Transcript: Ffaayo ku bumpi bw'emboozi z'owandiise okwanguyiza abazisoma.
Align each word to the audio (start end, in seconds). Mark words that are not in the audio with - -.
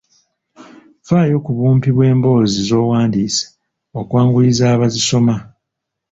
Ffaayo 1.05 1.37
ku 1.45 1.51
bumpi 1.59 1.89
bw'emboozi 1.95 2.59
z'owandiise 2.69 3.43
okwanguyiza 3.99 4.63
abazisoma. 4.75 5.35